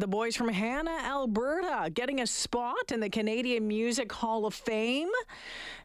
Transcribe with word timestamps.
the 0.00 0.08
boys 0.08 0.34
from 0.34 0.48
Hanna, 0.48 0.96
Alberta, 1.02 1.90
getting 1.90 2.20
a 2.20 2.26
spot 2.26 2.90
in 2.90 3.00
the 3.00 3.10
Canadian 3.10 3.68
Music 3.68 4.10
Hall 4.10 4.46
of 4.46 4.54
Fame. 4.54 5.10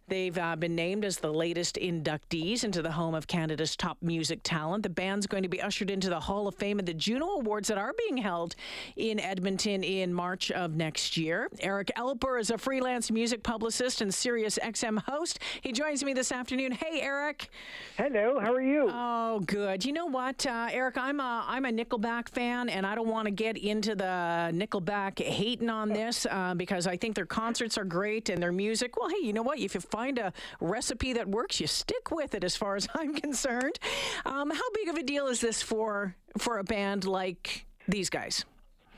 They've 0.07 0.37
uh, 0.37 0.55
been 0.55 0.75
named 0.75 1.03
as 1.03 1.17
the 1.17 1.33
latest 1.33 1.79
inductees 1.81 2.63
into 2.63 2.83
the 2.83 2.91
home 2.91 3.15
of 3.15 3.25
Canada's 3.25 3.75
top 3.75 3.97
music 4.01 4.41
talent. 4.43 4.83
The 4.83 4.89
band's 4.89 5.25
going 5.25 5.41
to 5.41 5.49
be 5.49 5.59
ushered 5.59 5.89
into 5.89 6.09
the 6.09 6.19
Hall 6.19 6.47
of 6.47 6.53
Fame 6.53 6.77
and 6.77 6.87
the 6.87 6.93
Juno 6.93 7.25
Awards 7.25 7.69
that 7.69 7.79
are 7.79 7.91
being 7.97 8.17
held 8.17 8.55
in 8.97 9.19
Edmonton 9.19 9.83
in 9.83 10.13
March 10.13 10.51
of 10.51 10.75
next 10.75 11.17
year. 11.17 11.49
Eric 11.59 11.91
Alper 11.97 12.39
is 12.39 12.51
a 12.51 12.57
freelance 12.59 13.09
music 13.09 13.41
publicist 13.41 14.01
and 14.01 14.13
Sirius 14.13 14.59
XM 14.61 14.99
host. 15.05 15.39
He 15.61 15.71
joins 15.71 16.03
me 16.03 16.13
this 16.13 16.31
afternoon. 16.31 16.73
Hey, 16.73 17.01
Eric. 17.01 17.49
Hello. 17.97 18.39
How 18.39 18.53
are 18.53 18.61
you? 18.61 18.87
Oh, 18.91 19.39
good. 19.39 19.83
You 19.83 19.93
know 19.93 20.05
what, 20.05 20.45
uh, 20.45 20.67
Eric? 20.71 20.97
I'm 20.99 21.19
a 21.19 21.45
I'm 21.47 21.65
a 21.65 21.71
Nickelback 21.71 22.29
fan, 22.29 22.69
and 22.69 22.85
I 22.85 22.93
don't 22.93 23.07
want 23.07 23.25
to 23.25 23.31
get 23.31 23.57
into 23.57 23.95
the 23.95 24.51
Nickelback 24.53 25.19
hating 25.19 25.69
on 25.71 25.89
this 25.89 26.27
uh, 26.29 26.53
because 26.53 26.85
I 26.85 26.95
think 26.95 27.15
their 27.15 27.25
concerts 27.25 27.75
are 27.75 27.83
great 27.83 28.29
and 28.29 28.41
their 28.41 28.51
music. 28.51 28.97
Well, 28.97 29.09
hey, 29.09 29.25
you 29.25 29.33
know 29.33 29.41
what? 29.41 29.57
If 29.57 29.73
you 29.73 29.81
find 29.95 30.19
a 30.19 30.33
recipe 30.59 31.13
that 31.13 31.29
works, 31.29 31.61
you 31.61 31.67
stick 31.67 32.11
with 32.11 32.35
it. 32.35 32.43
As 32.43 32.57
far 32.57 32.75
as 32.75 32.85
I'm 32.95 33.15
concerned, 33.15 33.79
um, 34.25 34.49
how 34.49 34.69
big 34.73 34.89
of 34.89 34.97
a 34.97 35.03
deal 35.03 35.27
is 35.27 35.39
this 35.39 35.61
for 35.61 36.15
for 36.37 36.57
a 36.57 36.65
band 36.65 37.05
like 37.05 37.65
these 37.87 38.09
guys? 38.09 38.43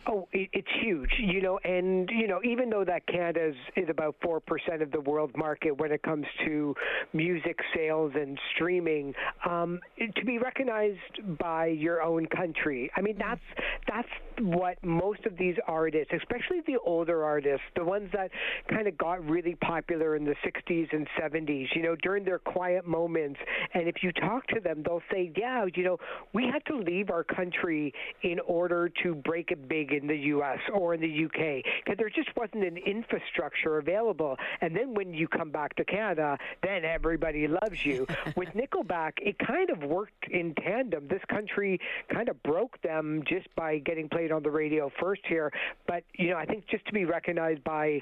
Oh, 0.09 0.27
it, 0.31 0.49
it's 0.53 0.67
huge, 0.81 1.09
you 1.19 1.41
know, 1.41 1.59
and 1.65 2.09
you 2.09 2.27
know, 2.27 2.39
even 2.43 2.69
though 2.69 2.85
that 2.85 3.05
Canada 3.07 3.49
is, 3.49 3.55
is 3.75 3.89
about 3.89 4.15
four 4.21 4.39
percent 4.39 4.81
of 4.81 4.91
the 4.91 5.01
world 5.01 5.31
market 5.35 5.77
when 5.77 5.91
it 5.91 6.01
comes 6.03 6.25
to 6.45 6.73
music 7.13 7.57
sales 7.75 8.13
and 8.15 8.39
streaming, 8.55 9.13
um, 9.45 9.81
to 10.15 10.25
be 10.25 10.37
recognized 10.37 11.37
by 11.39 11.67
your 11.67 12.01
own 12.01 12.25
country, 12.27 12.89
I 12.95 13.01
mean, 13.01 13.17
that's 13.17 13.41
that's 13.87 14.07
what 14.39 14.81
most 14.83 15.25
of 15.25 15.37
these 15.37 15.55
artists, 15.67 16.13
especially 16.15 16.61
the 16.67 16.77
older 16.85 17.25
artists, 17.25 17.65
the 17.75 17.83
ones 17.83 18.09
that 18.13 18.31
kind 18.69 18.87
of 18.87 18.97
got 18.97 19.27
really 19.27 19.55
popular 19.55 20.15
in 20.15 20.23
the 20.23 20.35
'60s 20.45 20.87
and 20.93 21.05
'70s, 21.19 21.67
you 21.75 21.81
know, 21.81 21.95
during 22.01 22.23
their 22.23 22.39
quiet 22.39 22.87
moments, 22.87 23.39
and 23.73 23.89
if 23.89 23.95
you 24.03 24.13
talk 24.13 24.47
to 24.47 24.61
them, 24.61 24.83
they'll 24.85 25.01
say, 25.11 25.33
"Yeah, 25.35 25.65
you 25.75 25.83
know, 25.83 25.97
we 26.33 26.45
had 26.45 26.65
to 26.67 26.77
leave 26.77 27.09
our 27.09 27.25
country 27.25 27.93
in 28.21 28.39
order 28.41 28.89
to 29.03 29.13
break 29.13 29.51
it 29.51 29.67
big." 29.67 29.96
In 29.97 30.07
the 30.07 30.15
U.S. 30.15 30.59
or 30.73 30.93
in 30.93 31.01
the 31.01 31.25
UK 31.25 31.63
because 31.83 31.97
there 31.97 32.09
just 32.09 32.29
wasn't 32.35 32.63
an 32.63 32.77
infrastructure 32.77 33.77
available. 33.77 34.37
And 34.61 34.75
then 34.75 34.93
when 34.93 35.13
you 35.13 35.27
come 35.27 35.51
back 35.51 35.75
to 35.75 35.85
Canada, 35.85 36.37
then 36.63 36.85
everybody 36.85 37.47
loves 37.47 37.85
you. 37.85 38.07
With 38.35 38.49
Nickelback, 38.49 39.13
it 39.17 39.37
kind 39.39 39.69
of 39.69 39.83
worked 39.83 40.27
in 40.29 40.53
tandem. 40.55 41.07
This 41.07 41.21
country 41.29 41.79
kind 42.11 42.29
of 42.29 42.41
broke 42.43 42.81
them 42.81 43.23
just 43.27 43.47
by 43.55 43.79
getting 43.79 44.09
played 44.09 44.31
on 44.31 44.43
the 44.43 44.51
radio 44.51 44.91
first 44.99 45.21
here. 45.27 45.51
But 45.87 46.03
you 46.13 46.29
know, 46.29 46.37
I 46.37 46.45
think 46.45 46.67
just 46.67 46.85
to 46.87 46.93
be 46.93 47.05
recognized 47.05 47.63
by 47.63 48.01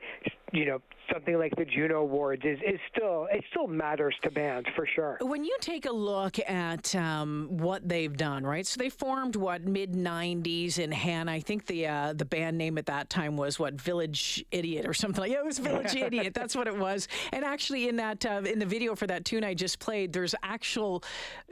you 0.52 0.66
know 0.66 0.82
something 1.12 1.38
like 1.38 1.56
the 1.56 1.66
Juno 1.66 2.02
Awards 2.02 2.44
is, 2.46 2.60
is 2.66 2.80
still 2.92 3.28
it 3.32 3.44
still 3.52 3.68
matters 3.68 4.16
to 4.24 4.32
bands 4.32 4.68
for 4.76 4.88
sure. 4.88 5.18
When 5.22 5.44
you 5.44 5.56
take 5.62 5.86
a 5.86 5.92
look 5.92 6.40
at 6.40 6.96
um, 6.96 7.48
what 7.52 7.88
they've 7.88 8.16
done, 8.16 8.46
right? 8.46 8.66
So 8.66 8.80
they 8.80 8.90
formed 8.90 9.36
what 9.36 9.64
mid 9.64 9.94
'90s 9.94 10.80
in 10.80 10.92
Hanna. 10.92 11.32
I 11.32 11.40
think 11.40 11.66
the 11.68 11.88
uh, 11.88 12.14
the 12.14 12.26
band 12.26 12.58
name 12.58 12.78
at 12.78 12.86
that 12.88 13.10
time 13.10 13.38
was 13.38 13.60
what 13.60 13.80
Village 13.80 14.44
Idiot 14.52 14.88
or 14.88 14.94
something 14.94 15.22
like. 15.22 15.32
Yeah, 15.32 15.40
it 15.40 15.46
was 15.46 15.60
Village 15.60 15.96
Idiot. 15.96 16.34
That's 16.34 16.56
what 16.56 16.68
it 16.68 16.78
was. 16.78 17.08
And 17.32 17.44
actually, 17.44 17.88
in 17.88 17.98
that 17.98 18.26
uh, 18.26 18.42
in 18.46 18.60
the 18.60 18.66
video 18.66 18.96
for 18.96 19.08
that 19.08 19.26
tune 19.26 19.44
I 19.44 19.54
just 19.54 19.80
played, 19.80 20.14
there's 20.14 20.36
actual 20.44 21.04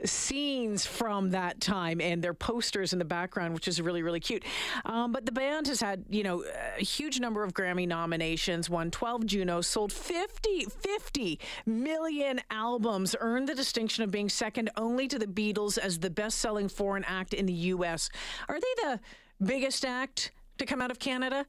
scenes 0.04 0.86
from 0.86 1.30
that 1.30 1.60
time 1.60 2.00
and 2.00 2.22
their 2.22 2.34
posters 2.34 2.92
in 2.92 2.98
the 2.98 3.04
background, 3.04 3.54
which 3.54 3.68
is 3.68 3.80
really 3.80 4.02
really 4.02 4.20
cute. 4.20 4.44
Um, 4.84 5.12
but 5.12 5.26
the 5.26 5.32
band 5.32 5.68
has 5.68 5.80
had 5.80 6.04
you 6.10 6.22
know 6.22 6.44
a 6.78 6.82
huge 6.82 7.20
number 7.20 7.44
of 7.44 7.52
Grammy 7.54 7.86
nominations, 7.86 8.68
won 8.84 8.90
12 8.90 9.24
Juno, 9.24 9.60
sold 9.62 9.92
50 9.94 10.66
50 10.66 11.40
million 11.64 12.40
albums, 12.50 13.16
earned 13.18 13.48
the 13.48 13.54
distinction 13.54 14.04
of 14.04 14.10
being 14.10 14.28
second 14.28 14.68
only 14.76 15.08
to 15.08 15.18
the 15.18 15.26
Beatles 15.26 15.78
as 15.78 15.98
the 15.98 16.10
best-selling 16.10 16.68
foreign 16.68 17.04
act 17.04 17.32
in 17.32 17.46
the 17.46 17.52
U.S. 17.72 18.10
Are 18.46 18.60
they 18.60 18.82
the 18.82 19.00
biggest 19.42 19.86
act 19.86 20.32
to 20.58 20.66
come 20.66 20.82
out 20.82 20.90
of 20.90 20.98
Canada? 20.98 21.46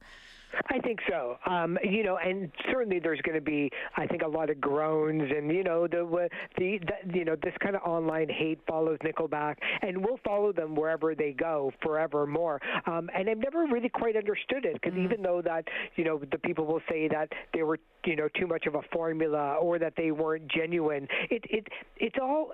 I 0.68 0.78
think 0.78 1.00
so. 1.08 1.36
Um, 1.46 1.78
you 1.82 2.02
know, 2.02 2.18
and 2.18 2.50
certainly 2.70 2.98
there's 2.98 3.20
going 3.22 3.34
to 3.34 3.40
be, 3.40 3.70
I 3.96 4.06
think, 4.06 4.22
a 4.22 4.28
lot 4.28 4.50
of 4.50 4.60
groans, 4.60 5.30
and 5.34 5.50
you 5.50 5.62
know, 5.62 5.86
the 5.86 6.28
the, 6.56 6.78
the 6.78 7.18
you 7.18 7.24
know 7.24 7.36
this 7.42 7.54
kind 7.62 7.76
of 7.76 7.82
online 7.82 8.28
hate 8.28 8.60
follows 8.66 8.98
Nickelback, 9.04 9.56
and 9.82 10.04
will 10.04 10.18
follow 10.24 10.52
them 10.52 10.74
wherever 10.74 11.14
they 11.14 11.32
go 11.32 11.72
forevermore. 11.82 12.60
Um, 12.86 13.10
and 13.14 13.28
I've 13.28 13.38
never 13.38 13.66
really 13.66 13.88
quite 13.88 14.16
understood 14.16 14.64
it 14.64 14.74
because 14.74 14.92
mm-hmm. 14.92 15.04
even 15.04 15.22
though 15.22 15.42
that 15.42 15.64
you 15.96 16.04
know 16.04 16.20
the 16.30 16.38
people 16.38 16.64
will 16.64 16.82
say 16.88 17.08
that 17.08 17.30
they 17.52 17.62
were 17.62 17.78
you 18.04 18.16
know 18.16 18.28
too 18.38 18.46
much 18.46 18.66
of 18.66 18.74
a 18.74 18.82
formula 18.92 19.56
or 19.60 19.78
that 19.78 19.94
they 19.96 20.10
weren't 20.10 20.48
genuine, 20.48 21.08
it 21.30 21.44
it 21.50 21.66
it's 21.96 22.16
all 22.20 22.52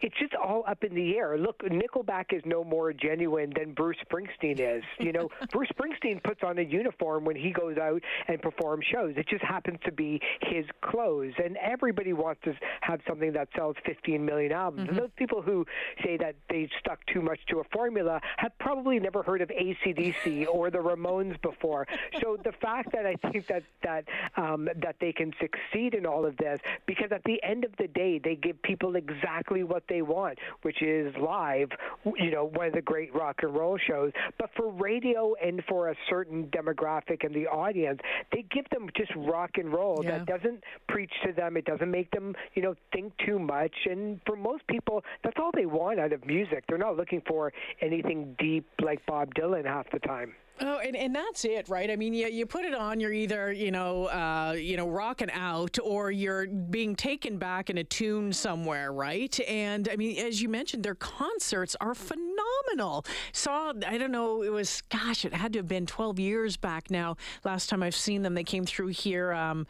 it's 0.00 0.16
just 0.18 0.34
all 0.34 0.64
up 0.66 0.84
in 0.84 0.94
the 0.94 1.16
air. 1.16 1.38
Look, 1.38 1.62
Nickelback 1.62 2.32
is 2.32 2.42
no 2.44 2.64
more 2.64 2.92
genuine 2.92 3.52
than 3.56 3.72
Bruce 3.72 3.96
Springsteen 4.10 4.60
is. 4.60 4.82
You 5.10 5.12
know, 5.12 5.28
Bruce 5.50 5.70
Springsteen 5.70 6.22
puts 6.22 6.40
on 6.44 6.58
a 6.58 6.62
uniform 6.62 7.24
when 7.24 7.34
he 7.34 7.50
goes 7.50 7.78
out 7.78 8.00
and 8.28 8.40
performs 8.40 8.84
shows. 8.92 9.14
It 9.16 9.26
just 9.28 9.42
happens 9.42 9.78
to 9.84 9.90
be 9.90 10.20
his 10.42 10.66
clothes, 10.82 11.32
and 11.42 11.56
everybody 11.56 12.12
wants 12.12 12.42
to 12.44 12.54
have 12.82 13.00
something 13.08 13.32
that 13.32 13.48
sells 13.56 13.76
15 13.86 14.24
million 14.24 14.52
albums. 14.52 14.82
Mm-hmm. 14.82 14.90
And 14.90 14.98
those 14.98 15.10
people 15.16 15.42
who 15.42 15.66
say 16.04 16.16
that 16.18 16.36
they 16.48 16.68
stuck 16.78 17.04
too 17.06 17.22
much 17.22 17.40
to 17.48 17.58
a 17.58 17.64
formula 17.72 18.20
have 18.36 18.56
probably 18.58 19.00
never 19.00 19.22
heard 19.22 19.40
of 19.40 19.48
ACDC 19.48 20.46
or 20.52 20.70
the 20.70 20.78
Ramones 20.78 21.40
before. 21.42 21.88
So 22.22 22.36
the 22.44 22.52
fact 22.52 22.92
that 22.92 23.06
I 23.06 23.14
think 23.30 23.46
that 23.48 23.62
that 23.82 24.04
um, 24.36 24.68
that 24.76 24.96
they 25.00 25.12
can 25.12 25.32
succeed 25.40 25.94
in 25.94 26.06
all 26.06 26.24
of 26.24 26.36
this, 26.36 26.60
because 26.86 27.10
at 27.10 27.24
the 27.24 27.42
end 27.42 27.64
of 27.64 27.72
the 27.78 27.88
day, 27.88 28.20
they 28.22 28.36
give 28.36 28.60
people 28.62 28.96
exactly 28.96 29.64
what 29.64 29.82
they 29.90 30.00
want, 30.00 30.38
which 30.62 30.80
is 30.82 31.14
live, 31.20 31.68
you 32.16 32.30
know, 32.30 32.46
one 32.54 32.68
of 32.68 32.72
the 32.72 32.80
great 32.80 33.14
rock 33.14 33.40
and 33.42 33.54
roll 33.54 33.76
shows. 33.76 34.12
But 34.38 34.48
for 34.56 34.70
radio 34.70 35.34
and 35.44 35.62
for 35.68 35.90
a 35.90 35.94
certain 36.08 36.46
demographic 36.46 37.24
and 37.24 37.34
the 37.34 37.46
audience, 37.46 38.00
they 38.32 38.46
give 38.50 38.64
them 38.70 38.88
just 38.96 39.12
rock 39.16 39.50
and 39.56 39.70
roll 39.70 40.00
yeah. 40.02 40.18
that 40.18 40.26
doesn't 40.26 40.64
preach 40.88 41.12
to 41.26 41.32
them. 41.32 41.58
It 41.58 41.66
doesn't 41.66 41.90
make 41.90 42.10
them, 42.12 42.34
you 42.54 42.62
know, 42.62 42.74
think 42.92 43.12
too 43.26 43.38
much. 43.38 43.74
And 43.84 44.20
for 44.24 44.36
most 44.36 44.66
people, 44.68 45.04
that's 45.22 45.36
all 45.38 45.50
they 45.54 45.66
want 45.66 46.00
out 46.00 46.12
of 46.12 46.24
music. 46.24 46.64
They're 46.68 46.78
not 46.78 46.96
looking 46.96 47.22
for 47.26 47.52
anything 47.82 48.36
deep 48.38 48.66
like 48.80 49.04
Bob 49.04 49.34
Dylan 49.34 49.66
half 49.66 49.90
the 49.90 49.98
time. 49.98 50.32
Oh, 50.62 50.78
and, 50.78 50.94
and 50.94 51.14
that's 51.14 51.46
it, 51.46 51.68
right? 51.70 51.90
I 51.90 51.96
mean, 51.96 52.12
you, 52.12 52.26
you 52.26 52.44
put 52.44 52.66
it 52.66 52.74
on, 52.74 53.00
you're 53.00 53.12
either, 53.12 53.50
you 53.50 53.70
know, 53.70 54.06
uh, 54.06 54.54
you 54.58 54.76
know, 54.76 54.88
rocking 54.88 55.30
out 55.30 55.78
or 55.82 56.10
you're 56.10 56.46
being 56.46 56.94
taken 56.94 57.38
back 57.38 57.70
in 57.70 57.78
a 57.78 57.84
tune 57.84 58.30
somewhere, 58.32 58.92
right? 58.92 59.38
And 59.48 59.88
I 59.90 59.96
mean, 59.96 60.18
as 60.18 60.42
you 60.42 60.50
mentioned, 60.50 60.82
their 60.82 60.94
concerts 60.94 61.76
are 61.80 61.94
phenomenal. 61.94 63.06
Saw, 63.32 63.72
I 63.86 63.96
don't 63.96 64.12
know, 64.12 64.42
it 64.42 64.52
was, 64.52 64.82
gosh, 64.90 65.24
it 65.24 65.32
had 65.32 65.54
to 65.54 65.60
have 65.60 65.68
been 65.68 65.86
12 65.86 66.18
years 66.18 66.58
back 66.58 66.90
now. 66.90 67.16
Last 67.42 67.70
time 67.70 67.82
I've 67.82 67.96
seen 67.96 68.20
them, 68.22 68.34
they 68.34 68.44
came 68.44 68.66
through 68.66 68.88
here. 68.88 69.32
Um, 69.32 69.66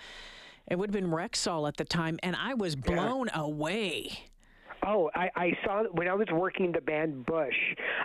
it 0.68 0.76
would 0.76 0.90
have 0.90 1.02
been 1.02 1.10
Rexall 1.10 1.68
at 1.68 1.76
the 1.76 1.84
time, 1.84 2.18
and 2.22 2.34
I 2.34 2.54
was 2.54 2.74
blown 2.74 3.28
yeah. 3.28 3.40
away. 3.40 4.29
Oh, 4.86 5.10
I, 5.14 5.30
I 5.36 5.52
saw 5.64 5.84
when 5.92 6.08
I 6.08 6.14
was 6.14 6.28
working 6.32 6.72
the 6.72 6.80
band 6.80 7.26
Bush. 7.26 7.56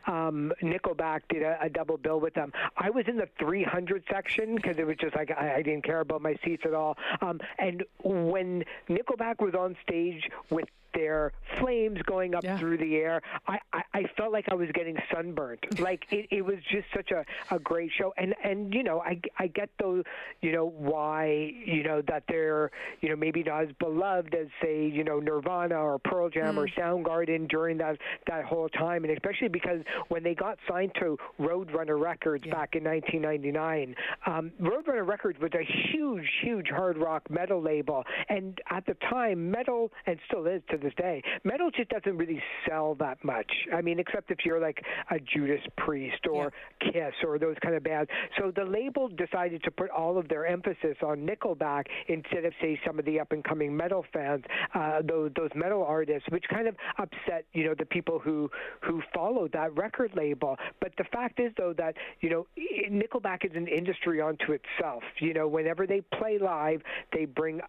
Um, 0.07 0.51
Nickelback 0.61 1.21
did 1.29 1.41
a, 1.41 1.57
a 1.61 1.69
double 1.69 1.97
bill 1.97 2.19
with 2.19 2.33
them. 2.33 2.51
I 2.77 2.89
was 2.89 3.05
in 3.07 3.17
the 3.17 3.29
300 3.39 4.03
section 4.11 4.55
because 4.55 4.77
it 4.77 4.85
was 4.85 4.97
just 4.97 5.15
like 5.15 5.31
I, 5.31 5.55
I 5.55 5.61
didn't 5.61 5.83
care 5.83 6.01
about 6.01 6.21
my 6.21 6.35
seats 6.43 6.63
at 6.65 6.73
all. 6.73 6.97
Um, 7.21 7.39
and 7.59 7.83
when 8.03 8.63
Nickelback 8.89 9.39
was 9.39 9.53
on 9.53 9.75
stage 9.83 10.29
with 10.49 10.65
their 10.95 11.33
flames 11.59 11.99
going 12.05 12.33
up 12.33 12.43
yeah. 12.43 12.57
through 12.57 12.77
the 12.77 12.95
air. 12.95 13.21
I, 13.47 13.59
I, 13.73 13.81
I 13.93 14.03
felt 14.17 14.31
like 14.31 14.45
I 14.49 14.55
was 14.55 14.69
getting 14.73 14.97
sunburned. 15.13 15.59
like 15.79 16.05
it, 16.09 16.27
it 16.31 16.43
was 16.43 16.57
just 16.71 16.87
such 16.95 17.11
a, 17.11 17.25
a 17.53 17.59
great 17.59 17.91
show. 17.97 18.13
And 18.17 18.33
and 18.43 18.73
you 18.73 18.83
know 18.83 19.01
I, 19.01 19.19
I 19.37 19.47
get 19.47 19.69
those 19.79 20.03
you 20.41 20.51
know 20.51 20.65
why 20.65 21.53
you 21.65 21.83
know 21.83 22.01
that 22.07 22.23
they're 22.27 22.71
you 23.01 23.09
know 23.09 23.15
maybe 23.15 23.43
not 23.43 23.63
as 23.63 23.69
beloved 23.79 24.33
as 24.33 24.47
say 24.61 24.87
you 24.87 25.03
know 25.03 25.19
Nirvana 25.19 25.75
or 25.75 25.99
Pearl 25.99 26.29
Jam 26.29 26.55
mm. 26.55 26.57
or 26.57 26.67
Soundgarden 26.79 27.49
during 27.49 27.77
that 27.77 27.97
that 28.27 28.45
whole 28.45 28.69
time, 28.69 29.03
and 29.03 29.13
especially 29.13 29.49
because 29.49 29.81
when 30.07 30.23
they 30.23 30.33
got 30.33 30.57
signed 30.67 30.91
to 30.99 31.17
Roadrunner 31.39 31.99
Records 31.99 32.43
yeah. 32.45 32.53
back 32.53 32.75
in 32.75 32.83
1999, 32.83 33.95
um, 34.25 34.51
Roadrunner 34.61 35.07
Records 35.07 35.39
was 35.39 35.51
a 35.53 35.63
huge 35.91 36.29
huge 36.41 36.67
hard 36.69 36.97
rock 36.97 37.29
metal 37.29 37.61
label, 37.61 38.03
and 38.29 38.59
at 38.69 38.85
the 38.85 38.95
time 39.09 39.51
metal 39.51 39.91
and 40.05 40.17
still 40.27 40.45
is 40.45 40.61
to 40.69 40.77
this 40.85 40.93
day. 40.95 41.21
Metal 41.43 41.71
just 41.71 41.89
doesn't 41.89 42.17
really 42.17 42.41
sell 42.67 42.95
that 42.95 43.23
much. 43.23 43.51
I 43.73 43.81
mean, 43.81 43.99
except 43.99 44.31
if 44.31 44.39
you're 44.45 44.59
like 44.59 44.83
a 45.09 45.19
Judas 45.19 45.61
Priest 45.77 46.27
or 46.31 46.51
yeah. 46.81 46.91
Kiss 46.91 47.13
or 47.25 47.39
those 47.39 47.55
kind 47.63 47.75
of 47.75 47.83
bands. 47.83 48.09
So 48.37 48.51
the 48.55 48.63
label 48.63 49.09
decided 49.09 49.63
to 49.63 49.71
put 49.71 49.89
all 49.89 50.17
of 50.17 50.27
their 50.29 50.45
emphasis 50.45 50.97
on 51.03 51.27
Nickelback 51.27 51.85
instead 52.07 52.45
of 52.45 52.53
say 52.61 52.79
some 52.85 52.99
of 52.99 53.05
the 53.05 53.19
up 53.19 53.31
and 53.31 53.43
coming 53.43 53.75
metal 53.75 54.05
fans, 54.13 54.43
uh, 54.73 55.01
those 55.07 55.31
those 55.35 55.49
metal 55.55 55.83
artists, 55.83 56.27
which 56.29 56.45
kind 56.49 56.67
of 56.67 56.75
upset 56.99 57.45
you 57.53 57.65
know 57.65 57.73
the 57.77 57.85
people 57.85 58.19
who 58.19 58.49
who 58.81 59.01
followed 59.13 59.51
that 59.53 59.75
record 59.75 60.11
label. 60.15 60.55
But 60.79 60.91
the 60.97 61.05
fact 61.05 61.39
is 61.39 61.51
though 61.57 61.73
that 61.77 61.95
you 62.21 62.29
know 62.29 62.47
Nickelback 62.91 63.43
is 63.43 63.51
an 63.55 63.67
industry 63.67 64.21
unto 64.21 64.53
itself. 64.53 65.03
You 65.19 65.33
know, 65.33 65.47
whenever 65.47 65.87
they 65.87 66.01
play 66.01 66.37
live, 66.37 66.81
they 67.11 67.25
bring 67.25 67.61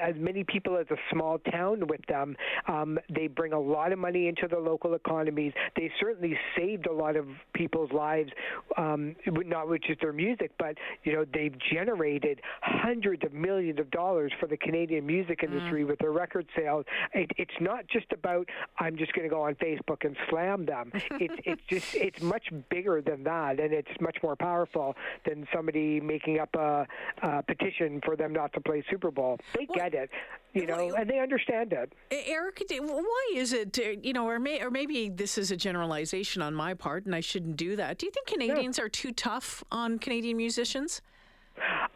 as 0.00 0.14
many 0.16 0.44
people 0.44 0.76
as 0.76 0.86
a 0.90 0.96
small 1.12 1.38
town 1.50 1.86
with 1.86 2.04
them. 2.06 2.36
Um, 2.66 2.98
they 3.14 3.26
bring 3.26 3.52
a 3.52 3.60
lot 3.60 3.92
of 3.92 3.98
money 3.98 4.28
into 4.28 4.48
the 4.48 4.58
local 4.58 4.94
economies. 4.94 5.52
They 5.76 5.90
certainly 6.00 6.38
saved 6.56 6.86
a 6.86 6.92
lot 6.92 7.16
of 7.16 7.26
people's 7.54 7.92
lives, 7.92 8.30
um, 8.76 9.16
not 9.26 9.68
with 9.68 9.82
just 9.82 10.00
their 10.00 10.12
music, 10.12 10.52
but 10.58 10.76
you 11.04 11.12
know 11.12 11.24
they've 11.32 11.54
generated 11.72 12.40
hundreds 12.62 13.24
of 13.24 13.32
millions 13.32 13.78
of 13.78 13.90
dollars 13.90 14.32
for 14.40 14.46
the 14.46 14.56
Canadian 14.56 15.06
music 15.06 15.40
mm. 15.40 15.44
industry 15.44 15.84
mm. 15.84 15.88
with 15.88 15.98
their 15.98 16.12
record 16.12 16.46
sales. 16.56 16.84
It, 17.14 17.30
it's 17.36 17.50
not 17.60 17.86
just 17.88 18.12
about 18.12 18.48
I'm 18.78 18.96
just 18.96 19.12
going 19.12 19.28
to 19.28 19.34
go 19.34 19.42
on 19.42 19.54
Facebook 19.56 20.04
and 20.04 20.16
slam 20.28 20.66
them. 20.66 20.92
it's 20.94 21.34
it's 21.44 21.62
just 21.68 21.94
it's 21.94 22.22
much 22.22 22.48
bigger 22.70 23.02
than 23.02 23.24
that, 23.24 23.60
and 23.60 23.72
it's 23.72 23.90
much 24.00 24.18
more 24.22 24.36
powerful 24.36 24.96
than 25.26 25.46
somebody 25.52 26.00
making 26.00 26.38
up 26.38 26.54
a, 26.54 26.86
a 27.22 27.42
petition 27.42 28.00
for 28.04 28.16
them 28.16 28.32
not 28.32 28.52
to 28.54 28.60
play 28.60 28.82
Super 28.90 29.10
Bowl. 29.10 29.38
They 29.54 29.66
well, 29.68 29.76
get 29.76 29.94
it, 29.94 30.10
you 30.52 30.66
know, 30.66 30.86
well, 30.86 30.96
and 30.96 31.08
they 31.08 31.18
understand 31.18 31.72
it. 31.72 31.92
Eric, 32.10 32.62
why 32.70 33.32
is 33.34 33.52
it, 33.52 33.78
you 34.04 34.12
know, 34.12 34.26
or, 34.26 34.38
may, 34.38 34.62
or 34.62 34.70
maybe 34.70 35.08
this 35.08 35.38
is 35.38 35.50
a 35.50 35.56
generalization 35.56 36.42
on 36.42 36.54
my 36.54 36.74
part, 36.74 37.06
and 37.06 37.14
I 37.14 37.20
shouldn't 37.20 37.56
do 37.56 37.76
that. 37.76 37.98
Do 37.98 38.06
you 38.06 38.12
think 38.12 38.26
Canadians 38.26 38.78
are 38.78 38.88
too 38.88 39.12
tough 39.12 39.64
on 39.70 39.98
Canadian 39.98 40.36
musicians? 40.36 41.02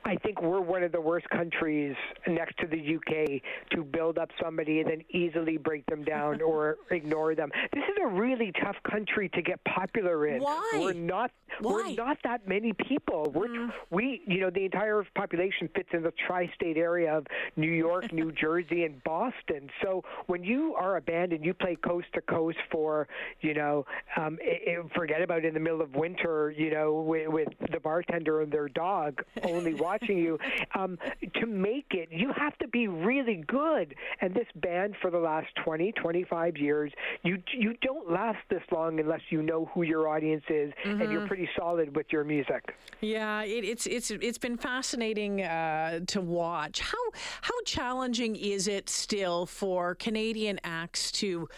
I 0.05 0.17
think 0.17 0.43
we're 0.43 0.61
one 0.61 0.83
of 0.83 0.93
the 0.93 1.01
worst 1.01 1.29
countries 1.31 1.95
next 2.27 2.59
to 2.59 2.67
the 2.67 2.97
UK 2.97 3.43
to 3.71 3.85
build 3.85 4.19
up 4.19 4.31
somebody 4.43 4.81
and 4.81 4.91
then 4.91 5.03
easily 5.11 5.57
break 5.57 5.87
them 5.87 6.03
down 6.05 6.41
or 6.43 6.79
ignore 6.91 7.35
them. 7.35 7.51
This 7.73 7.85
is 7.85 7.97
a 8.03 8.07
really 8.07 8.53
tough 8.63 8.77
country 8.91 9.29
to 9.31 9.43
get 9.43 9.63
popular 9.65 10.27
in. 10.27 10.43
Why? 10.43 10.71
We're 10.75 10.93
not 10.93 11.31
Why? 11.61 11.73
we're 11.73 11.95
not 11.95 12.19
that 12.25 12.47
many 12.49 12.73
people. 12.73 13.31
We're 13.35 13.49
mm. 13.49 13.73
we 13.91 14.23
you 14.27 14.41
know 14.41 14.51
the 14.51 14.65
entire 14.65 15.05
population 15.15 15.69
fits 15.75 15.89
in 15.93 16.03
the 16.03 16.13
tri-state 16.27 16.77
area 16.77 17.17
of 17.17 17.27
New 17.57 17.71
York, 17.71 18.13
New 18.13 18.33
Jersey 18.33 18.85
and 18.85 19.03
Boston. 19.05 19.71
So 19.83 20.03
when 20.27 20.43
you 20.43 20.75
are 20.75 20.97
a 20.97 21.01
band 21.01 21.33
and 21.33 21.45
you 21.45 21.55
play 21.55 21.77
coast 21.77 22.07
to 22.15 22.21
coast 22.23 22.59
for, 22.71 23.09
you 23.41 23.55
know, 23.55 23.87
um, 24.17 24.39
it, 24.41 24.63
it, 24.67 24.93
forget 24.95 25.23
about 25.23 25.45
in 25.45 25.55
the 25.55 25.61
middle 25.61 25.81
of 25.81 25.95
winter, 25.95 26.53
you 26.57 26.71
know, 26.71 26.95
with, 26.95 27.29
with 27.29 27.49
the 27.71 27.81
bartender 27.81 28.43
and 28.43 28.53
their 28.53 28.69
dog 28.69 29.23
only 29.45 29.75
watching 29.93 30.19
you. 30.19 30.39
Um, 30.75 30.99
to 31.41 31.47
make 31.47 31.87
it, 31.91 32.09
you 32.11 32.33
have 32.37 32.57
to 32.59 32.69
be 32.69 32.89
really 32.89 33.45
good. 33.47 33.95
And 34.21 34.35
this 34.35 34.47
band 34.57 34.95
for 35.01 35.11
the 35.11 35.19
last 35.19 35.49
20, 35.65 35.93
25 35.93 36.57
years, 36.57 36.93
you 37.23 37.43
you 37.53 37.75
don't 37.83 38.11
last 38.11 38.39
this 38.49 38.63
long 38.71 39.01
unless 39.01 39.21
you 39.31 39.43
know 39.43 39.71
who 39.75 39.83
your 39.83 40.09
audience 40.09 40.45
is 40.49 40.73
mm-hmm. 40.85 41.01
and 41.01 41.11
you're 41.11 41.21
mm-hmm. 41.21 41.29
pretty 41.29 41.49
solid 41.57 41.95
with 41.97 42.07
your 42.11 42.25
music. 42.25 42.75
Yeah, 43.01 43.43
it, 43.43 43.65
it's 43.65 43.87
it's 43.87 44.11
it's 44.11 44.39
been 44.39 44.57
fascinating 44.57 45.43
uh, 45.43 46.01
to 46.09 46.21
watch. 46.21 46.81
How 46.81 47.05
how 47.43 47.55
challenging 47.65 48.37
is 48.37 48.69
it 48.69 48.89
still 48.89 49.47
for 49.47 49.95
Canadian 49.95 50.61
acts 50.65 51.13
to 51.13 51.49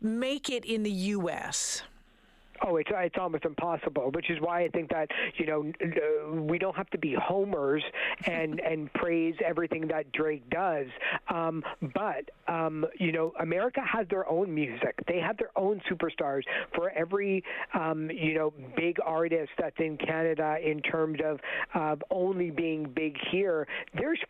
make 0.00 0.48
it 0.50 0.64
in 0.64 0.82
the 0.82 0.90
U.S.? 0.90 1.82
Oh, 2.66 2.76
it's 2.76 2.90
it's 2.92 3.16
almost 3.18 3.44
impossible, 3.44 4.10
which 4.14 4.30
is 4.30 4.38
why 4.40 4.62
I 4.64 4.68
think 4.68 4.90
that 4.90 5.08
you 5.36 5.46
know 5.46 5.72
uh, 5.82 6.32
we 6.42 6.58
don't 6.58 6.76
have 6.76 6.90
to 6.90 6.98
be 6.98 7.14
homers 7.14 7.82
and 8.26 8.60
and 8.70 8.92
praise 8.94 9.34
everything 9.44 9.86
that 9.88 10.12
Drake 10.12 10.48
does. 10.50 10.86
Um, 11.28 11.62
but 11.94 12.30
um, 12.48 12.86
you 12.98 13.12
know, 13.12 13.32
America 13.40 13.80
has 13.80 14.06
their 14.08 14.28
own 14.28 14.54
music. 14.54 14.98
They 15.06 15.18
have 15.18 15.36
their 15.38 15.50
own 15.56 15.80
superstars 15.90 16.42
for 16.74 16.90
every 16.90 17.42
um, 17.74 18.10
you 18.10 18.34
know 18.34 18.52
big 18.76 18.98
artist 19.04 19.50
that's 19.58 19.78
in 19.78 19.96
Canada 19.96 20.56
in 20.62 20.80
terms 20.82 21.18
of 21.24 21.40
uh, 21.74 21.96
only 22.10 22.50
being 22.50 22.84
big 22.94 23.16
here. 23.30 23.66
There's 23.94 24.20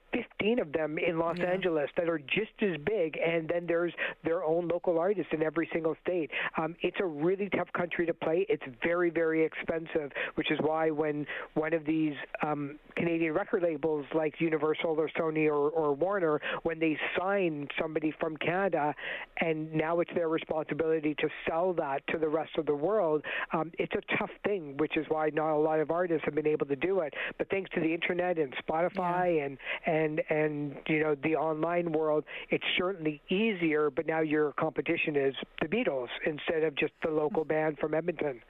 15 0.40 0.58
of 0.58 0.72
them 0.72 0.98
in 0.98 1.18
Los 1.18 1.38
yeah. 1.38 1.46
Angeles 1.46 1.88
that 1.96 2.08
are 2.08 2.18
just 2.18 2.52
as 2.62 2.76
big, 2.84 3.18
and 3.18 3.48
then 3.48 3.66
there's 3.66 3.92
their 4.24 4.44
own 4.44 4.68
local 4.68 4.98
artists 4.98 5.32
in 5.32 5.42
every 5.42 5.68
single 5.72 5.94
state. 6.02 6.30
Um, 6.56 6.76
it's 6.82 6.96
a 7.00 7.04
really 7.04 7.48
tough 7.50 7.72
country 7.72 8.06
to 8.06 8.14
play. 8.14 8.46
It's 8.48 8.62
very, 8.82 9.10
very 9.10 9.44
expensive, 9.44 10.10
which 10.34 10.50
is 10.50 10.58
why 10.62 10.90
when 10.90 11.26
one 11.54 11.72
of 11.72 11.84
these 11.84 12.14
um, 12.42 12.78
Canadian 13.00 13.32
record 13.32 13.62
labels 13.62 14.04
like 14.14 14.34
Universal 14.40 14.96
or 14.98 15.08
Sony 15.18 15.46
or, 15.46 15.70
or 15.70 15.94
Warner, 15.94 16.38
when 16.64 16.78
they 16.78 16.98
sign 17.18 17.66
somebody 17.80 18.12
from 18.20 18.36
Canada, 18.36 18.94
and 19.40 19.72
now 19.72 20.00
it's 20.00 20.10
their 20.14 20.28
responsibility 20.28 21.14
to 21.14 21.28
sell 21.48 21.72
that 21.72 22.06
to 22.08 22.18
the 22.18 22.28
rest 22.28 22.50
of 22.58 22.66
the 22.66 22.74
world, 22.74 23.24
um, 23.54 23.72
it's 23.78 23.94
a 23.94 24.18
tough 24.18 24.30
thing, 24.44 24.76
which 24.76 24.98
is 24.98 25.06
why 25.08 25.30
not 25.32 25.54
a 25.54 25.58
lot 25.58 25.80
of 25.80 25.90
artists 25.90 26.24
have 26.26 26.34
been 26.34 26.46
able 26.46 26.66
to 26.66 26.76
do 26.76 27.00
it. 27.00 27.14
But 27.38 27.48
thanks 27.48 27.70
to 27.74 27.80
the 27.80 27.92
internet 27.92 28.38
and 28.38 28.54
Spotify 28.68 29.36
yeah. 29.36 29.44
and 29.44 29.58
and 29.86 30.22
and 30.28 30.76
you 30.86 31.02
know 31.02 31.16
the 31.22 31.36
online 31.36 31.92
world, 31.92 32.24
it's 32.50 32.64
certainly 32.76 33.22
easier. 33.30 33.90
But 33.90 34.06
now 34.06 34.20
your 34.20 34.52
competition 34.52 35.16
is 35.16 35.34
the 35.62 35.68
Beatles 35.68 36.08
instead 36.26 36.64
of 36.64 36.74
just 36.74 36.92
the 37.02 37.10
local 37.10 37.44
band 37.44 37.78
from 37.78 37.94
Edmonton. 37.94 38.42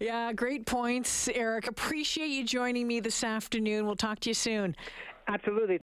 Yeah, 0.00 0.32
great 0.32 0.66
points, 0.66 1.28
Eric. 1.28 1.68
Appreciate 1.68 2.28
you 2.28 2.44
joining 2.44 2.86
me 2.86 3.00
this 3.00 3.22
afternoon. 3.74 3.86
We'll 3.86 3.96
talk 3.96 4.20
to 4.20 4.30
you 4.30 4.34
soon. 4.34 4.76
Absolutely. 5.26 5.78